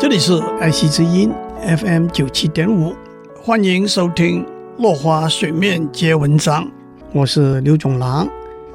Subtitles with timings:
[0.00, 1.28] 这里是爱惜之音
[1.60, 2.94] FM 九七点五，
[3.42, 4.44] 欢迎收听
[4.78, 6.64] 《落花水面皆文章》，
[7.12, 8.28] 我是刘总郎。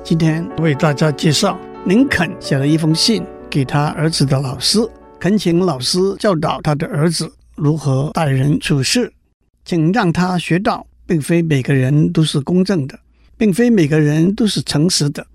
[0.03, 4.79] 今天为大家介绍林肯写了一封信给他儿子的老师，
[5.17, 9.13] 恳请老师教导他的儿子如何待人处事，
[9.63, 12.99] 请让他学到，并非每个人都是公正的，
[13.37, 15.25] 并非每个人都是诚实的，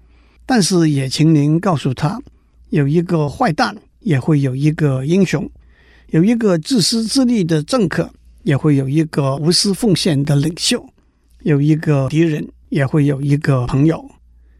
[0.45, 2.20] 但是也请您告诉他，
[2.68, 5.51] 有一个坏蛋，也会有一个英雄。
[6.11, 8.11] 有一个自私自利的政客，
[8.43, 10.79] 也会有一个无私奉献的领袖；
[11.43, 14.11] 有一个敌人，也会有一个朋友。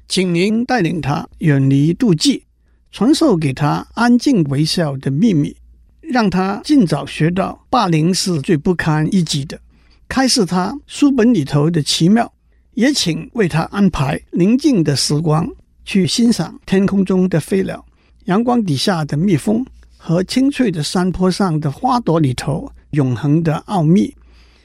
[0.07, 2.45] 请您带领他远离妒忌，
[2.93, 5.57] 传授给他安静微笑的秘密，
[6.03, 9.59] 让他尽早学到霸凌是最不堪一击的，
[10.07, 12.31] 开示他书本里头的奇妙。
[12.75, 15.49] 也请为他安排宁静的时光，
[15.87, 17.87] 去欣赏天空中的飞鸟，
[18.27, 19.65] 阳光底下的蜜蜂。
[20.09, 24.17] 和青翠的山坡上的花朵里头永恒的奥秘，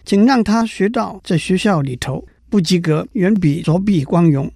[0.05, 4.50] 请让他学到在学校里头不及格远比作弊光荣。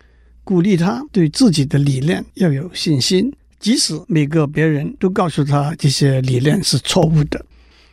[0.46, 3.30] 鼓励他对自己的理念要有信心，
[3.60, 7.46] 即使每个别人都告诉他这些理念是错误的。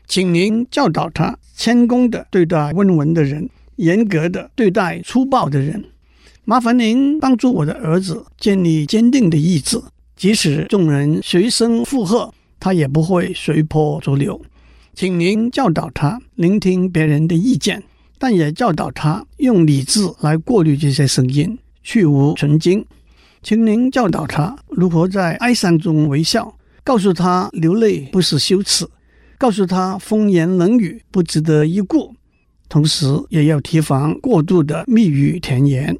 [0.06, 5.84] 请您教导他谦恭地对待温文的人，严格地对待粗暴的人。
[6.44, 9.82] 麻烦您帮助我的儿子建立坚定的意志，
[10.14, 12.32] 即使众人随声附和。
[12.64, 14.40] 他也不会随波逐流，
[14.94, 17.82] 请您教导他聆听别人的意见，
[18.18, 22.82] 但也教导他用理智来过滤这些声音，去芜存菁。
[23.42, 28.88] 请您教导他如何在哀伤中微笑，告诉他流泪不是羞耻，
[29.36, 32.14] 告诉他风言冷语不值得一顾，
[32.70, 35.94] 同时也要提防过度的蜜语甜言。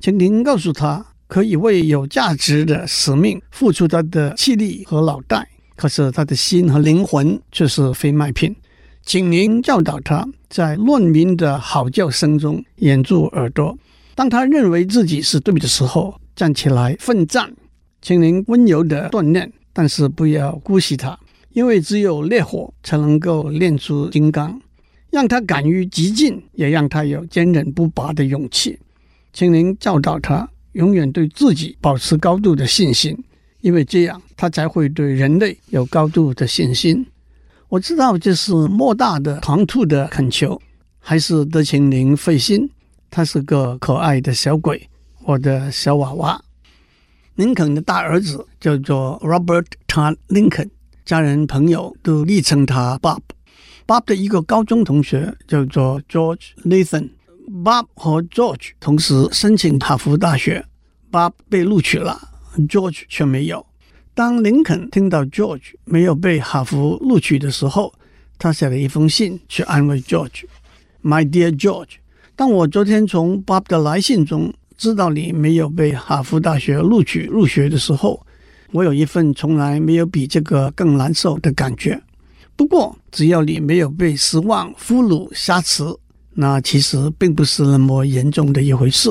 [0.00, 5.46] 请您告诉他可以为有价值的使命付出他的气力和脑袋。
[5.80, 8.54] 可是他的心和灵魂却是非卖品，
[9.02, 13.74] 请您教导他在乱民的嚎叫声中掩住耳朵。
[14.14, 17.50] 当他认为自己是对的时候，站起来奋战。
[18.02, 21.18] 请您温柔地锻炼，但是不要姑息他，
[21.54, 24.60] 因为只有烈火才能够炼出金刚。
[25.08, 28.78] 让他敢于激进，也让他有坚韧不拔的勇气。
[29.32, 33.16] 请您教导他永远对自己保持高度的信心。
[33.60, 37.06] 因为这样，他才会对人类有高度的信心。
[37.68, 40.60] 我知道这是莫大的唐突的恳求，
[40.98, 42.68] 还是得请您费心。
[43.10, 44.88] 他是个可爱的小鬼，
[45.24, 46.40] 我的小娃娃。
[47.34, 50.68] 林肯的大儿子叫做 Robert Todd Lincoln，
[51.04, 53.20] 家人朋友都昵称他 Bob。
[53.86, 57.10] Bob 的一个高中同学叫做 George Nathan。
[57.64, 60.64] Bob 和 George 同时申请哈佛大学
[61.10, 62.20] ，Bob 被录取了。
[62.68, 63.64] George 却没有。
[64.14, 67.94] 当林肯听到 George 没有被哈佛录取的时候，
[68.38, 70.44] 他写了一封信去安慰 George。
[71.02, 71.96] My dear George，
[72.36, 78.26] 当我昨天从 Bob 的来信中知道你没有被哈佛大学录取入学的时候，
[78.72, 82.02] 我有一份从来没有比这个更难受的感觉。
[82.56, 85.82] 不过，只要你没有被失望、俘虏、挟持，
[86.34, 89.10] 那其实并不是那么严重的一回事。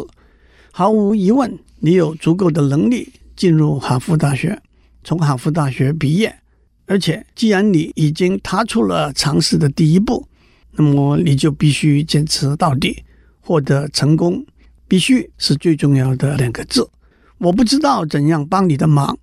[0.72, 3.12] 毫无疑问，你有足够的能力。
[3.40, 4.62] 进入哈佛大学，
[5.02, 6.36] 从哈佛大学毕业，
[6.86, 10.28] 而且既然你已经踏出了尝试的第一步，
[10.74, 13.06] 那么你就必须坚持到底，
[13.40, 14.46] 获得成功。
[14.90, 16.90] 必须是最重要的两个字。
[17.38, 19.18] 我不知道怎样帮你的忙，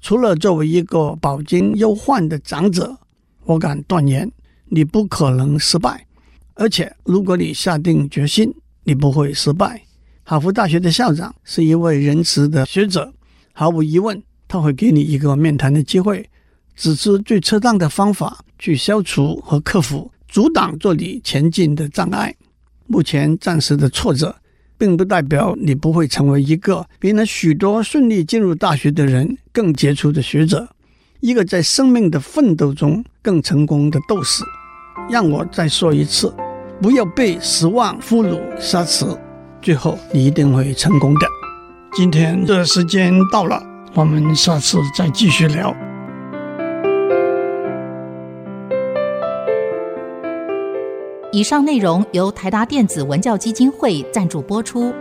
[0.00, 2.96] 除了作为一个饱经忧患的长者，
[3.44, 4.30] 我敢断言
[4.66, 6.06] 你不可能失败。
[6.54, 8.54] 而且如果你下定决心，
[8.84, 9.82] 你不会失败。
[10.22, 13.12] 哈佛大学的校长是一位仁慈的学者。
[13.60, 16.30] 毫无疑问，他会给你一个面谈的机会，
[16.76, 22.32] 指出最恰当的方法去消除和克服阻挡着你前进的障碍。
[22.86, 24.36] 目前暂时的挫折，
[24.78, 30.68] 并不代表你不会成为一个比那许多顺利进入大学的人更杰出的学者，
[31.18, 34.44] 一个在生命的奋斗中更成功的斗士。
[35.10, 36.32] 让我再说一次，
[36.80, 39.18] 不要被失望俘虏杀死，
[39.60, 41.26] 最后你一定会成功的。
[41.98, 43.60] 今天的时间到了，
[43.92, 45.74] 我们下次再继续聊。
[51.32, 54.94] 以上内容由台达电子文教基金会赞助播出。